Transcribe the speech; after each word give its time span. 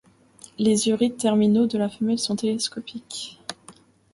Les 0.57 0.87
urites 0.89 1.17
terminaux 1.19 1.67
de 1.67 1.77
la 1.77 1.87
femelle 1.87 2.17
sont 2.17 2.35
télescopiques. 2.35 3.39